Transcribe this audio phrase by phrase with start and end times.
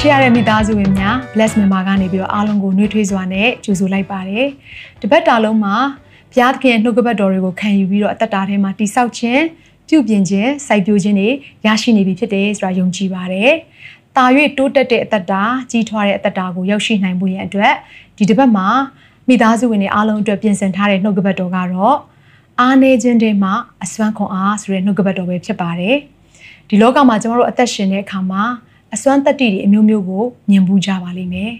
[0.00, 4.46] ချစ်ရတဲ့မိသားစုဝင်များ bless မြန်မာကနေပြီးတော့အားလုံးကိုနှွေးထွေးစွာနဲ့ကြိုဆိုလိုက်ပါတယ်။
[5.02, 5.76] တပတ်တာလုံးမှာ
[6.32, 9.42] ဘုရားသခင်ရဲ့နှုတ်ကပတ်တော်တွေကိုခံယူပြီးတော့အသက်တာထဲမှာတိဆောက်ခြင်း
[9.88, 11.28] ပြုပြင်ခြင်းစိုက်ပျိုးခြင်းတွေ
[11.66, 13.50] ရရှိနေပြီဖြစ်တယ်ဆိုတာယုံကြည်ပါတယ်။
[14.16, 14.24] တာ၍
[14.58, 17.74] တိုးတက်တဲ့အသက်တာကြီးထွားတဲ့အသက်တာကိုရောက်ရှိနိုင်ဖို့ရန်အတွက်
[18.18, 18.68] ဒီတပတ်မှာ
[19.28, 21.96] မိသားစုဝင်တွေအားလုံးအတွက်ပြင်ဆင်ထားတဲ့နှုတ်ကပတ်တော်ကတော့
[22.60, 23.52] အားနေခြင်းတွေမှာ
[23.84, 25.96] အစွမ်းခွန်အားဆိုတဲ့နှုတ်ကပတ်တော်ပဲဖြစ်ပါတယ်။
[26.68, 28.44] ဒီလောကမှာကျွန်တော်တို့အသက်ရှင်တဲ့အခါမှာ
[28.94, 31.52] အစွမ်းတက်တီတွေအမျိုးမျိုးကိုမြင်ဘူးကြပါလိမ့်မယ်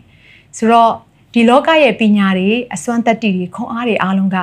[0.56, 0.92] ဆိုတော့
[1.34, 4.36] ဒီလောကရဲ့ပညာတွေအစွမ်းတက်တီတွေခွန်အားတွေအားလုံးက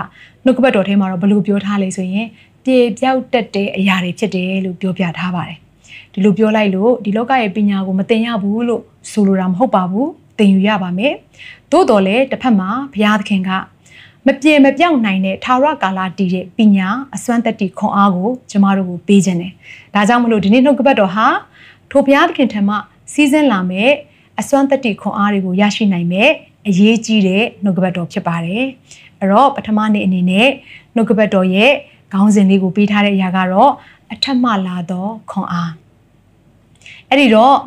[0.43, 2.27] နှုတ်ကပတ်တော်ထဲမှာတော့ဘယ်လိုပြောထားလဲဆိုရင်
[2.63, 5.57] ပြေပြောက်တက်တဲ့အရာတွေဖြစ်တယ်လို့ပြောပြထားပါတယ်
[6.13, 11.13] ဒီလိုပြောလိုက်လို့ဒီလောကရဲ့ပညာကိုမသိရဘူးလို့ဆိုလိုတာမဟုတ်ပါဘူးသင်ယူရပါမယ်
[11.71, 13.51] သို့တော်လည်းတစ်ဖက်မှာဘုရားသခင်က
[14.27, 19.53] မပြေမပြောက်နိုင်တဲ့ထာဝရကာလတည်တဲ့ပညာအစွမ်းတက်တီခွန်အားကိုကျမတို့ကိုပေးခြင်းတယ်
[19.93, 21.27] ဒါကြောင့်မလို့ဒီနေ့နှုတ်ကပတ်တော်ဟာ
[21.91, 22.75] ထိုဘုရားသခင်ထံမှ
[23.13, 23.91] စီးစင်းလာမဲ့
[24.39, 26.29] အစွမ်းတတိခွန်အားတွေကိုရရှိနိုင်မဲ့
[26.67, 28.63] အရေးကြီးတဲ့နှုတ်ကပတ်တော်ဖြစ်ပါတယ်။
[29.19, 30.49] အဲ့တော့ပထမနေ့အနေနဲ့
[30.95, 31.71] နှုတ်ကပတ်တော်ရဲ့
[32.13, 33.71] ခေါင်းစဉ်လေးကိုပေးထားတဲ့အရာကတော့
[34.13, 35.71] အထက်မှလာသောခွန်အား။
[37.09, 37.57] အဲ့ဒီတော့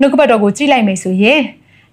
[0.00, 1.40] နှုတ်ကပတ်တော်ကိုကြည့်လိုက်မယ်ဆိုရင်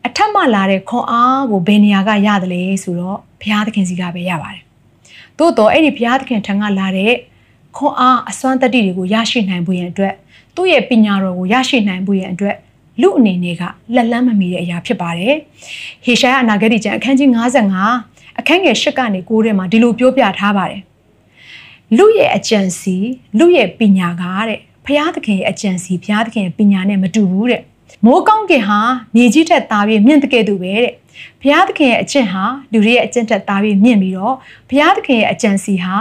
[0.06, 4.64] အထက်မှလာတဲ့ခွန်အားကိုဘယ်နေရာကရတယ်လဲဆိုတော့ဘုရားသခင်စီကပဲရပါတယ်။
[5.38, 7.14] သို့တော့အဲ့ဒီဘုရားသခင်ထံကလာတဲ့
[7.78, 10.14] ခွန်အားအစွမ်းတတိတွေကိုရရှိနိုင်ဖို့ရန်အတွက်
[10.56, 12.56] သူ့ရဲ့ပညာတော်ကိုရရှိနိုင်ဖို့ရန်အတွက်
[13.02, 13.64] လူအနေနဲ့က
[13.96, 15.36] လက်လန်းမမီတဲ့အရာဖြစ်ပါတယ်။
[16.06, 17.30] ဟေရှာယအနာဂတိကျမ်းအခန်းကြီး
[17.86, 20.82] 55အခန်းငယ်၈ကနေ9ထဲမှာဒီလိုပြောပြထားပါတယ်။
[21.98, 22.96] လူရဲ့အကြံစီ
[23.40, 27.62] လူရဲ့ပညာကတဲ့ဖျားသခင်ရဲ့အကြံစီဖျားသခင်ရဲ့ပညာနဲ့မတူဘူးတဲ့။
[28.06, 28.80] မိုးကောင်းကင်ဟာ
[29.16, 30.94] မြေကြီးထက်သားပြီးမြင့်တဲ့ကဲ့သို့ပဲတဲ့။
[31.42, 34.36] ဘုရားသခင်ရဲ့အကျင့်ဟာလူတွေရဲ့အကျင့်ထက်သားပြီးမြင့်ပြီးတော့
[34.70, 35.96] ဘုရားသခင်ရဲ့အကြံစီဟာ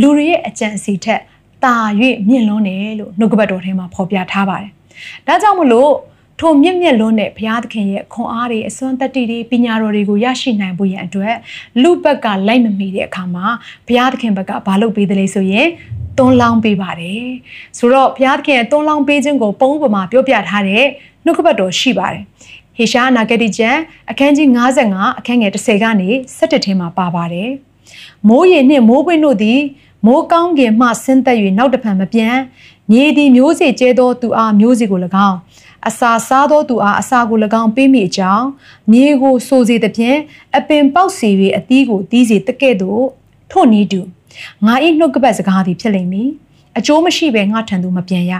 [0.00, 1.20] လူတွေရဲ့အကြံစီထက်
[1.66, 1.76] တာ၍
[2.28, 4.70] မြင့်လွန်းတယ်လို့နှုတ်ကပတ်တော်ထဲမှာဖော်ပြထားပါတယ်။
[5.26, 5.92] ဒါကြောင့်မလို့
[6.40, 11.34] ထိုမြင့်မြတ်လွန်းတဲ့ဘုရားသခင်ရဲ့ခွန်အားတွေအစွမ်းတတ္တိတွေပညာတော်တွေကိုရရှိနိုင်ဖို့ရန်အတွက်
[11.82, 13.46] လူဘက်ကလိုက်မမီတဲ့အခါမှာ
[13.86, 15.68] ဘုရားသခင်ဘက်ကဘာလုပ်ပေးတယ်လဲဆိုရင်
[16.18, 17.26] တွန်းလောင်းပေးပါတယ်
[17.78, 20.84] ဆိုတော့ဘုရားသခင်ရဲ့တွန်းလောင်းပေးခြင်းကိုပုံဥပမာပြောပြထားတဲ့
[21.24, 22.22] နှုတ်ကပတ်တော်ရှိပါတယ်
[22.76, 24.48] ဟေရှာနာဂတိကျမ်းအခန်းကြီး
[24.84, 27.50] 55အခန်းငယ်30ကနေ17ထဲမှာပါပါတယ်
[28.28, 29.60] မိုးရေနှင့်မိုးပွင့်တို့သည်
[30.04, 32.36] မိုးကောင်းကင်မှဆင်းသက်၍နောက်တဖန်မပြန်
[32.90, 35.38] မြေသည်မျိုးစေကျဲသောသူအားမျိုးစေကို၎င်း
[35.88, 38.46] အစာစားသောသူအားအစာကို၎င်းပေးမိအကြောင်း
[38.92, 40.18] မြေကိုဆိုစေသဖြင့်
[40.56, 43.04] အပင်ပေါက်စီ၍အသီးကိုသီးစေတကဲ့သို့
[43.50, 44.00] ထို့နည်းတူ
[44.66, 46.28] ငါ၏နှုတ်ကပတ်စကားသည်ဖြစ်လိမ့်မည်
[46.78, 48.32] အကျိုးမရှိဘဲငါထံသို့မပြန်ရ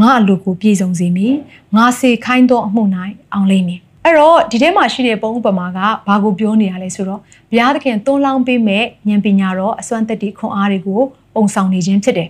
[0.00, 1.34] ငါအလိုကိုပြည့်စုံစေမည်
[1.76, 2.82] ငါစေခိုင်းသောအမှု၌
[3.32, 7.20] အောင်လိမ့်မည် အဲ့တော့ဒီထဲမှာရှိတဲ့ပုံဥပမာကဘာကိုပြောနေရလဲဆိုတော့
[7.50, 11.00] ဘုရားသခင်သွန်းလောင်းပေးမဲ့ဉာဏ်ပညာတော်အစွမ်းတက်တီခွန်အားတွေကို
[11.34, 12.28] ပုံဆောင်နေခြင်းဖြစ်တယ်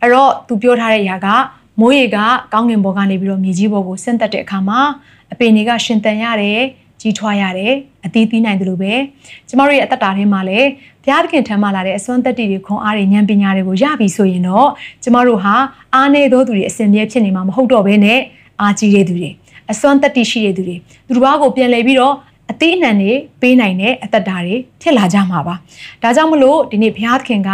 [0.00, 1.28] အဲ့တော့သူပြောထားတဲ့အရာက
[1.80, 2.18] မိုးရေက
[2.52, 4.80] ကောင်းကင်ဘော်ကနေပြီးတော့မြေကြီးဘော်ကိုဆင့်သက်တဲ့အခါမှာ
[5.32, 6.60] အပင်တွေကရှင်သန်ရတယ်
[7.00, 7.72] ကြီးထွားရတယ်
[8.06, 8.92] အသီးသီးနိုင်တယ်လို့ပဲ
[9.48, 10.68] ကျမတို့ရဲ့အသက်တာထဲမှာလည်း
[11.02, 14.68] ဘုရားသခင်ထံမှလာတဲ့အစွမ်းသက်တည်တွေခွန်အားတွေဉာဏ်ပညာတွေကိုရပြီဆိုရင်တော့
[15.02, 15.54] ကျမတို့ဟာ
[15.94, 18.20] အားနေသောသူတွေအစဉ်မြဲဖြစ်နေမှာမဟုတ်တော့ဘဲနဲ့
[18.60, 19.30] အားကြီးတဲ့သူတွေ
[19.72, 22.14] အစွမ်းသက်တည်ရှိတဲ့သူတွေသူတို့ဘာကိုပြန်လဲပြီးတော့
[22.50, 25.54] အသေးအနှံတွေပေးနိုင်တဲ့အသက်တာတွေဖြစ်လာကြမှာပါ
[26.02, 27.50] ဒါကြောင့်မလို့ဒီနေ့ဘုရားသခင်က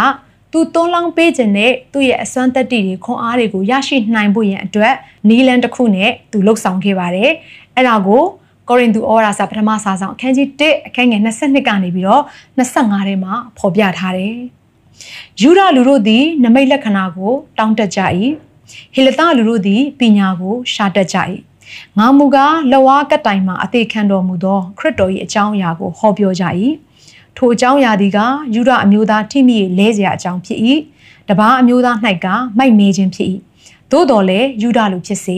[0.53, 4.95] သူသွန်းလောင်းပေးခြင်းနဲ့သူ့ရဲ့အစွမ်းတက်တီတွေခွန်အားတွေကိုရရှိနိုင်ဖို့ရန်အတွက်
[5.29, 7.31] နီလန်တစ်ခုနဲ့သူလှုပ်ဆောင်ခဲ့ပါတယ်။
[7.77, 8.23] အဲ့ဒါကို
[8.69, 12.23] ကောရိန္သုဩဝါဒစာပထမစာဆောင်အခန်းကြီး1အခန်းငယ်22ကနေပြီးတော့
[12.59, 14.37] 25ထဲမှာဖော်ပြထားတယ်။
[15.41, 18.01] ယူဒလူတို့သည်နမိတ်လက္ခဏာကို တောင်းတကြ၏။
[18.95, 21.17] ဟေလသလူတို့သည်ပညာကိုရှာတတ်ကြ၏။
[21.98, 26.46] ငါမူကားလဝါကတိုင်မှာအသေးခံတော်မူသောခရစ်တော်၏အကြောင်းအရာကိုဟောပြောကြ၏။
[27.38, 28.20] ထိုအကြောင်းအရာဒီက
[28.56, 30.60] ယူဒအမျိုးသားထိမိလဲเสียအကြောင်းဖြစ်၏
[31.30, 31.96] တပားအမျိုးသား၌
[32.26, 32.28] က
[32.58, 33.30] မိုက်မေခြင်းဖြစ်၏
[33.92, 35.38] သို့တော်လည်းယူဒလူဖြစ်စေ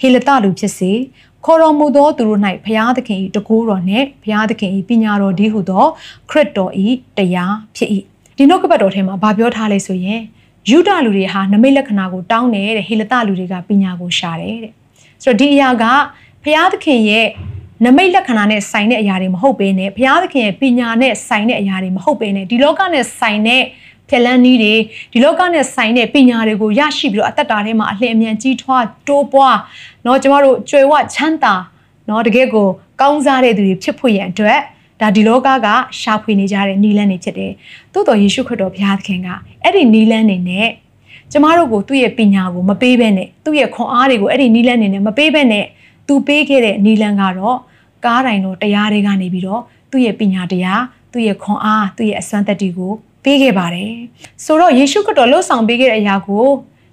[0.00, 0.92] ဟေလတလူဖြစ်စေ
[1.44, 5.86] ခေါ်တော်မူသောသူတို့၌ဘုရားသခင်၏တကူတော်နှင့်ဘုရားသခင်၏ပညာတော်ဒီဟုသော
[6.30, 6.72] ခရစ်တော်၏
[7.18, 7.90] တရားဖြစ်၏
[8.36, 10.20] ဒီနှုတ်ကပတ်တော်ထဲမှာဗာပြောထားလဲဆိုရင်
[10.70, 14.72] ယူဒလူတွေဟာနမိတ်လက္ခဏာကိုတောင်းတယ်တဲ့ဟေလတလူတွေကပညာကိုရှာတယ်တဲ့
[15.22, 15.84] ဆိုတော့ဒီအရာက
[16.44, 17.26] ဘုရားသခင်ရဲ့
[17.84, 24.74] နမိတ်လက္ခဏာနဲ့ဆိုင်တဲ့အရာတွေမဟုတ်ဘဲနဲ့ဘုရားသခင်ရဲ့ပညာနဲ့ဆိုင်တဲ့အရာတွေမဟုတ်ဘဲနဲ့ဒီလောကနဲ့ဆိုင်တဲ့ဘ ဖက်လန်းနီးတွေ
[25.12, 29.58] ဒီလောကနဲ့ဆိုင်တဲ့ပညာတွေကိုရရှိပြီးတော့အသက်တာထဲမှာအလင်းအမြန်ကြီးထွားတိုးပွား
[30.04, 31.54] เนาะကျမတို့ကြွယ်ဝချမ်းသာ
[32.06, 32.68] เนาะတကယ်ကို
[33.00, 34.60] ကောင်းစားတဲ့သူတွေဖြစ်ဖို့ရန်အတွက်
[35.00, 35.68] ဒါဒီလောကက
[36.00, 37.52] ရှာဖွေနေကြတဲ့နီလန်းတွေဖြစ်တယ်။
[37.92, 39.28] သို့တော်ယေရှုခရစ်တော်ဘုရားသခင်က
[39.62, 40.68] အဲ့ဒီနီလန်းတွေနဲ့
[41.31, 45.65] ကျမတို့ကိုသူ့ရဲ့ပညာကိုမပေးဘဲနဲ့သူ့ရဲ့ခွန်အားတွေကိုအဲ့ဒီနီလန်းတွေနဲ့မပေးဘဲနဲ့
[46.07, 47.57] သူပေးခဲ့တဲ့နီလန်းကတော့
[48.05, 49.61] ကားတိုင်တော်တရားတွေကနေပြီးတော့
[49.91, 50.81] သူ့ရဲ့ပညာတရား
[51.11, 52.91] သူ့ရဲ့ခွန်အားသူ့ရဲ့အစွမ်းသက်တွေကို
[53.23, 53.93] ပေးခဲ့ပါတယ်
[54.45, 56.47] ဆိုတော့ယေရှုခရစ်တော်လှုပ်ဆောင်ပေးခဲ့တဲ့အရာကို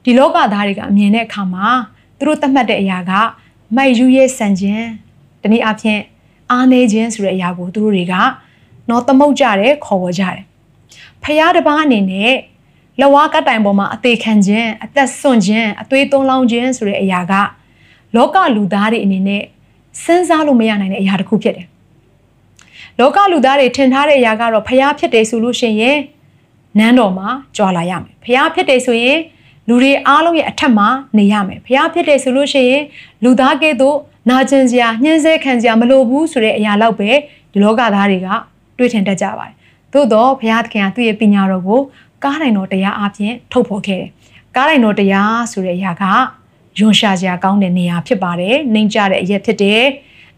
[0.05, 1.69] ဒီလောကသားတွေကအမြင်တဲ့အခါမှာ
[2.19, 3.13] သူတို့သတ်မှတ်တဲ့အရာက
[3.77, 4.87] မိုက်ယူရဲ့ဆန်ခြင်း
[5.43, 6.01] တနည်းအားဖြင့်
[6.51, 8.15] အားနေခြင်းဆိုတဲ့အရာကိုသူတို့တွေက
[8.89, 10.45] နော်သမုတ်ကြတယ်ခေါ်ဝေါ်ကြတယ်
[11.23, 12.33] ဖယားတစ်ပါးအနေနဲ့
[13.01, 17.33] လဝါကတိုင်ပေါ်မှာအသေးခံခြင်းအသက်ဆွန့်ခြင်းအသွေးသွန်းလောင်းခြင်းဆိုတဲ့အရာက
[18.17, 19.43] လောကလူသားတွေအနေနဲ့
[20.03, 21.67] စဉ်းစားလို့မရနိုင်တဲ့အရာတစ်ခုဖြစ်တယ်
[22.99, 25.99] လောကလူသားတွေထင်ထားတဲ့အရာကတော့ဖျားဖြစ်တယ်ဆိုလို့ရှိရင်
[26.79, 29.19] နန်းတော်မှာကြွာလာရမယ်ဖျားဖြစ်တယ်ဆိုရင်
[29.69, 30.89] လူတွေအားလုံးရဲ့အထက်မှာ
[31.19, 32.83] နေရမယ်ဖျားဖြစ်တယ်ဆိုလို့ရှိရင်
[33.25, 33.97] လူသားကဲ့သို့
[34.31, 37.11] နာကျင်စရာညှင်းဆဲခံစရာမလိုဘူးဆိုတဲ့အရာလောက်ပဲ
[37.53, 38.29] ဒီလောကသားတွေက
[38.77, 39.55] တွေးထင်တတ်ကြပါတယ်
[39.93, 41.81] သို့တော့ဘုရားသခင်ကသူ့ရဲ့ပညာတော်ကို
[42.25, 44.11] ကားတိုင်တော်တရားအပြင်ထုတ်ဖော်ခဲ့တယ်
[44.57, 46.05] ကားတိုင်တော်တရားဆိုတဲ့အရာက
[46.79, 49.83] ယွန်ရှာစရာကောင်းတဲ့နေရာဖြစ်ပါတယ်နှိမ်ကြတဲ့အရက်ဖြစ်တယ်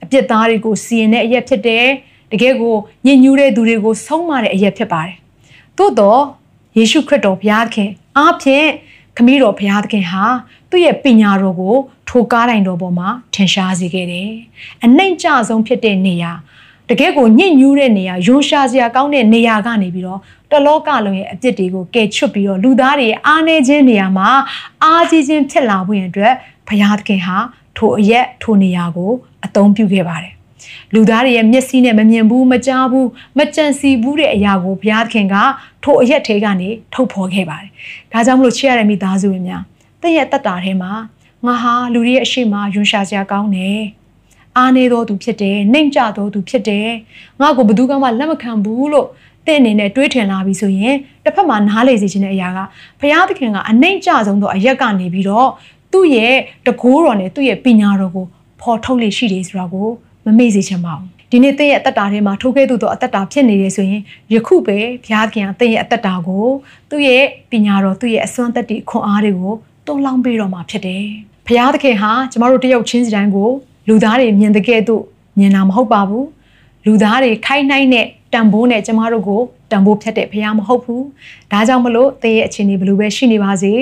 [0.03, 1.87] အပြစ်သားတွေကိုစီရင်တဲ့အရက်ဖြစ်တယ်
[2.33, 2.77] တကယ်ကို
[3.07, 5.17] ညဉ့်ညူးတဲ့သူတွေကိုဆုံးမတဲ့အရက်ဖြစ်ပါတယ်
[5.79, 6.23] သို့တော့
[6.79, 8.69] ယေရှုခရစ်တော်ဘုရားသခင်အားဖြင့်
[9.17, 10.25] ခမည်းတော်ဘုရားသခင်ဟာ
[10.71, 11.77] သူ့ရဲ့ပညာတော်ကို
[12.09, 14.31] ထိုကားတိုင်တော်ပေါ်မှာထင်ရှားစေခဲ့တယ်။
[14.85, 16.33] အနှိမ်ကြဆုံးဖြစ်တဲ့နေရာ
[16.91, 20.21] တကယ်ကိုညှဉ်းညူးတဲ့နေရာယွန်ရှာစရာကောင်းတဲ့နေရာကနေပြီးတော့
[20.51, 24.29] တလောကလုံးရဲ့အပြစ်တွေကိုကယ်ချွတ်ပြီးတော့လူသားတွေအားနေခြင်းနေရာမှာ
[24.85, 26.35] အားကြီးခြင်းဖြစ်လာဖို့ရန်အတွက်
[26.69, 27.37] ဘုရားသခင်ဟာ
[27.77, 29.13] ထိုအရက်ထိုနေရာကို
[29.45, 30.33] အသုံးပြုခဲ့ပါတယ်
[30.95, 33.09] လူသားတွေရဲ့မျက်စိနဲ့မမြင်ဘူးမကြားဘူး
[33.39, 35.37] မကြံစီဘူးတဲ့အရာကိုဘုရားသခင်က
[35.85, 37.71] ထိုအရက်ထဲကနေထုတ်ဖော်ခဲ့ပါတယ်။
[38.13, 39.63] ဒါကြောင့်မလို့ချစ်ရတဲ့မိသားစုဝင်များ
[40.01, 40.93] တည့်ရဲ့တက်တာထဲမှာ
[41.47, 43.81] ငါဟာလူတွေရဲ့အရှိမယွန်ရှာစရာကောင်းတယ်။
[44.57, 46.89] အားနေတော်သူဖြစ်တယ်၊နှိမ်ကြတော်သူဖြစ်တယ်။
[47.41, 49.09] ငါ့ကိုဘယ်သူမှလက်မခံဘူးလို့
[49.49, 52.59] တဲ့အနေနဲ့တွေးထင်လာပြီဆိုရင်တစ်ဖက်မှာနားလေစေခြင်းတဲ့အရာက
[53.01, 55.49] ဘုရားသခင်ကအနှိမ်ကြဆုံးသောအရက်ကနေပြီးတော့
[55.93, 56.35] သူ့ရဲ့
[56.67, 58.27] တကိုးတော်နဲ့သူ့ရဲ့ပညာတော်ကို
[58.61, 59.89] ဖော်ထုတ်လေရှိတယ်ဆိုတာကို
[60.25, 64.03] မမေ့စေချင်ပါဘူးဒီနေ့တဲ့ရဲ့အသက်တာထဲမှာထိုးခဲ့သူသောအသက်တာဖြစ်နေတယ်ဆိုရင်
[64.33, 66.47] ယခုပဲဘုရားခင်ကတဲ့ရဲ့အသက်တာကို
[66.91, 69.55] သူ့ရဲ့ပညာတော်သူ့ရဲ့အစွမ်းသက်တည်ခွန်အားတွေကို
[69.87, 71.05] တွန်းလောင်းပေးတော်မှာဖြစ်တယ်
[71.47, 73.51] ဘုရားသခင်ဟာကျမတို့တယောက်ချင်းစီတိုင်းကို
[73.89, 75.03] လူသားတွေမြင်တဲ့ကဲ့သို့
[75.39, 76.27] မြင်တာမဟုတ်ပါဘူး
[76.87, 79.41] လူသားတွေခိုင်းနှိုင်းတဲ့တန်ဖိုးနဲ့ကျမတို့ကို
[79.71, 81.05] တန်ဖိုးဖြတ်တဲ့ဘုရားမဟုတ်ဘူး
[81.53, 83.73] ဒါကြောင့်မလို့တဲ့ရဲ့အခြေအနေဘယ်လိုပဲရှိနေပါစေ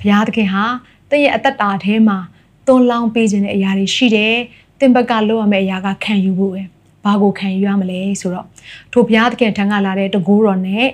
[0.00, 0.64] ဘုရားသခင်ဟာ
[1.10, 2.18] တဲ့ရဲ့အသက်တာထဲမှာ
[2.66, 4.34] တွန်းလောင်းပေးခြင်းတဲ့အရာတွေရှိတယ်
[4.80, 6.62] တင်ဘက်ကလုပ်ရမယ့်အရာကခံယူဖို့ပဲ
[7.04, 8.46] ဘာကိုခံယူရမလဲဆိုတော့
[8.92, 10.86] ထိုဘုရားသခင်ထံကလာတဲ့တကူတော်နဲ့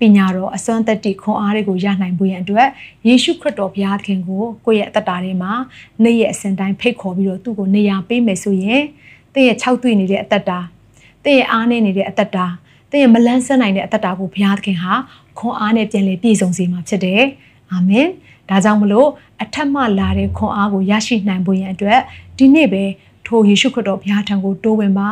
[0.00, 2.68] ပညာတော်အစွမ်းသက်တည်ခွန်အားတွေကိုရနိုင်ဖို့ရန်အတွက်
[3.06, 5.52] ယေရှုခရစ်တော်ဘုရားသခင်ကိုကိုယ့်ရဲ့အသက်တာထဲမှာ
[6.04, 8.82] နေ့ရက်အစဉ်တိုင်းဖိတ်ခေါ်ပြီးတော့သူ့ကိုနေရာပေးမယ်ဆိုရင်
[9.34, 10.58] တင့်ရဲ့၆တွေ့နေတဲ့အသက်တာ
[11.24, 12.46] တင့်ရဲ့အားနေနေတဲ့အသက်တာ
[12.90, 14.94] တင့်ရဲ့မလန်းဆန်းနိုင်တဲ့အသက်တာကိုဘုရားသခင်ဟာ
[15.38, 17.22] ခွန်အားနဲ့ပြန်လည်ပြည့်စုံစေမှာဖြစ်တယ်
[17.72, 18.06] အာမင်
[18.48, 19.08] ဒါကြောင့်မလို့
[19.42, 22.00] အထက်မှလာတဲ့ခွန်အားကိုရရှိနိုင်ဖို့ရန်အတွက်
[22.38, 22.84] ဒီနေ့ပဲ
[23.26, 25.10] ထိုယေရှုခရစ်တော်ဘုရားထံကိုတိုးဝင်ပါ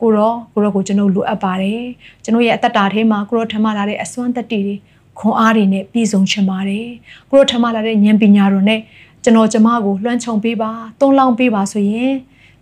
[0.00, 1.82] ကိုရောကိုရောကိုကျွန်တော်လိုအပ်ပါတယ်
[2.24, 4.74] ကျွန်တော်ရဲ့အသက်တာထဲမှာကိုရောထမလာတဲ့အစွမ်းတက်တည်တွေ
[5.18, 6.88] ခွန်အားတွေနဲ့ပြည့်စုံချင်ပါတယ်
[7.28, 8.80] ကိုရောထမလာတဲ့ဉာဏ်ပညာတော်နဲ့
[9.24, 10.70] ကျွန်တော်ကျမကိုလွှမ်းခြုံပေးပါ
[11.00, 12.12] တွန်းလောင်းပေးပါဆိုရင်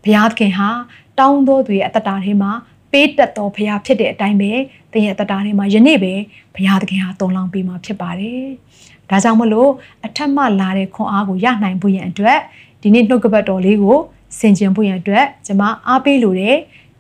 [0.04, 0.68] ဘုရားသခင်ဟာ
[1.18, 2.50] တောင်းတော်သူရဲ့အသက်တာထဲမှာ
[2.92, 4.50] ပေးတတ်တော်ဘုရားဖြစ်တဲ့အတိုင်းပဲ
[4.92, 6.14] သင်ရဲ့အသက်တာထဲမှာယနေ့ပဲ
[6.54, 8.44] ဘုရားသခင်ဟာတွန်းလောင်းပေးမှာဖြစ်ပါတယ်
[9.10, 9.70] ဒါကြောင့်မလို့
[10.06, 12.38] အထက်မှလာတဲ့ခွန်အားကိုရနိုင်ဖို့ရန်အတွက်
[12.82, 13.98] ဒီနေ့နှုတ်ကပတ်တော်လေးကို
[14.38, 16.56] ဆင်ခြင်ဖို့ရန်အတွက်ကျွန်မအားပေးလိုတယ်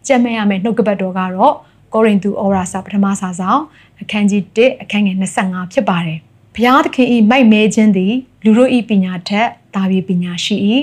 [0.06, 1.54] ကြက်မဲ့ရမယ့်နှုတ်ကပတ်တော်ကတော့
[1.92, 3.60] ကောရိန္သုဩရာစာပထမစာဆောင်
[4.00, 6.18] အခန်းကြီး1အခန်းငယ်25ဖြစ်ပါတယ်
[6.54, 8.12] ဘုရားသခင်ဤမိုက်မဲခြင်းသည်
[8.44, 10.56] လူတို့ဤပညာထက်တာပြီးပညာရှိ၏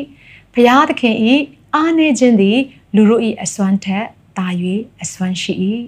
[0.54, 1.34] ဘုရားသခင်ဤ
[1.76, 2.58] အားနေခြင်းသည်
[2.96, 4.06] လူတို့ဤအစွမ်းထက်
[4.38, 4.48] တာ၍
[5.02, 5.54] အစွမ်းရှိ၏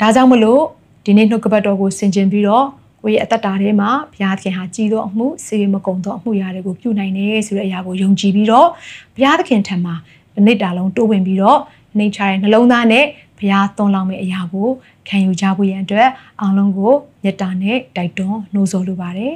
[0.00, 0.62] ဒါကြောင့်မလို့
[1.04, 2.66] ဒီနေ့နှုတ်ကပတ်တော်ကိုဆင်ခြင်ပြီးတော့
[3.02, 8.68] ကိုယ့်ရဲ့အသက်တာထဲမှာဘုရားသခင်ဟာကြည်သောအမှုစေမကုံသောအမှုရာတွေကိုပြုနိုင်တယ်ဆိုတဲ့အရာကိုယုံကြည်ပြီးတော့
[9.16, 9.94] ဘုရားသခင်ထံမှာ
[10.38, 11.60] အနစ်တာလုံးတိုးဝင်ပြီးတော့
[11.98, 13.04] နှိမ်ချတဲ့နှလုံးသားနဲ့
[13.38, 14.68] ဘုရားသွန်လောင်းမယ့်အရာကို
[15.08, 16.08] ခံယူကြဖို့ရန်အတွက်
[16.40, 19.34] အောင်လုံးကိုမေတ္တာနဲ့တိုက်တွန်းနှိုးဆော်လိုပါတယ်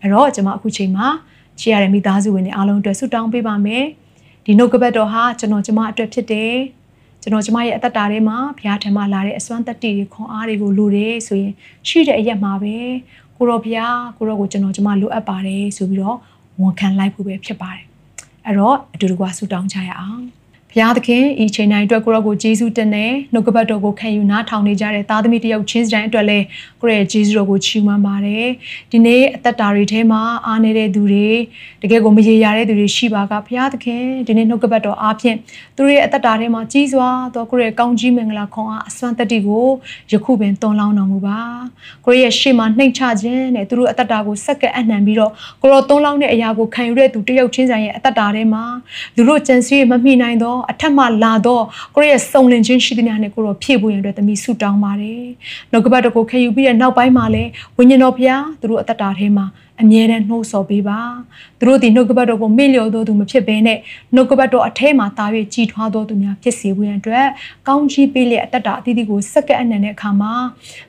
[0.00, 1.06] အဲ့တော့ကျွန်မအခုချိန်မှာ
[1.60, 3.84] ချစ်ရတဲ့မိသားစုဝင်တွေအားလုံးအတွက်ဆုတောင်းပေးပါမယ်
[4.44, 6.54] ဒီနှုတ်ကပတ်တော်ဟာကျွန်တော်ကျမအတွက်ဖြစ်တယ်
[7.22, 11.52] ကျွန်တော်ကျမရဲ့အသက်တာထဲမှာဘုရားထံမှလာတဲ့အစွမ်းတတ္တိတွေခွန်အားတွေကိုလိုတယ်ဆိုရင်
[11.88, 12.76] ရှိတဲ့အရက်မှာပဲ
[13.36, 16.16] ကိုရောဘုရားကိုရောကိုကျွန်တော်ကျမလိုအပ်ပါတယ်ဆိုပြီးတော့
[16.60, 17.84] ဝန်ခံလိုက်ဖို့ပဲဖြစ်ပါတယ်
[18.46, 20.37] အဲ့တော့အတူတကွဆုတောင်းကြရအောင်ဖ
[20.72, 26.44] ဘုရားသခင်ဤချိန်တိုင်းအတွက်ကိုရောကိုယေရှုတင်တဲ့နှုတ်ကပတ်တော်ကိုခံယူနားထောင်နေကြတဲ့သားသမီးတယောက်ချင်းစီတိုင်းအတွက်လည်း
[26.80, 28.48] ကိုရဲ့ယေရှုတော်ကိုချီးမွမ်းပါတယ်
[28.92, 31.28] ဒီနေ့အသက်တာတွေထဲမှာအားနေတဲ့သူတွေ
[31.82, 35.36] တကယ်ကိုမရေရာတဲ့သူတွေရှိပါကဘုရားသခင်ဒီနေ့နှုတ်ကပတ်တော်အားဖြင့်
[35.76, 39.66] သူတို့ရဲ့အသက်တာထဲမှာကြီးစွာသောကိုရဲ့ကောင်းကြီးမင်္ဂလာခွန်အားအစွမ်းတတ္တိကို
[40.12, 41.40] ယခုပင်တွန်းလောင်းတော်မူပါ
[42.04, 45.32] ကိုရဲ့ရှေ့မှာနှိမ်ချခြင်းနဲ့သူတို့အသက်တာကိုစက္ကန့်အနှံပြီးတော့
[45.62, 48.64] ကိုရောတွန်းလောင်းတဲ့အရာကိုခံယူတဲ့သူတယောက်ချင်းဆိုင်ရဲ့အသက်တာထဲမှာ
[49.16, 51.60] သူတို့ကြံစည်မမိနိုင်သောအထက်မှလာသော
[51.94, 55.24] ကိုရဲ့စုံလင်ခြင်းရှိသမျှနဲ့ကိုရောဖြည့်ဖို့ရန်အတွက်သမီးဆုတောင်းပါတယ်
[55.70, 59.46] နှုတ်ကပတ်တော်ကိုခံယူပြီးတဲ့နောက်ပိုင်းမှာလည်းဝိညာဉ်တော်ဘုရားသူတို့အသက်တာထဲမှာ
[59.82, 61.00] အမြဲတမ်းနှိုးဆော်ပေးပါ
[61.58, 63.78] သူတို့ဒီနှုတ်ကပတ်တော်ကိုမေ့လျော်သောသူမဖြစ်ဘဲနဲ့
[64.14, 67.26] နှုတ်ကပတ်တော်အထဲမှာတာ၍ကြည်ထွားသောသူများဖြစ်စေဖို့ရန်အတွက်
[67.68, 70.32] ကောင်းချီးပေးလျက်အသက်တာအသီးသီးကိုစက္ကန့်အနံတဲ့အခါမှာ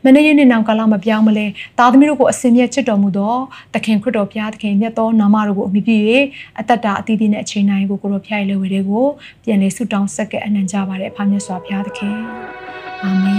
[0.03, 1.45] မနေ့ရက်နေ့နောင်ကာလမပြောင်းမလဲ
[1.79, 3.35] သားသမီးတို့ကိုအစင်မြတ်ချစ်တော်မူသော
[3.73, 5.95] သခင်ခရစ်တော်ဘုရားသခင်မြတ်သောနာမတော်ကိုအမိပြု၍
[6.59, 9.07] အသက်တာအသီးသီးနဲ့အချိန်တိုင်းကိုကိုရောဖျားရည်လေဝေတွေကို
[9.43, 12.15] ပြန်လေဆုတောင်းစက္ကန့်အနံကြပါတဲ့အဖမြတ်စွာဘုရားသခင်
[13.03, 13.38] အာမင်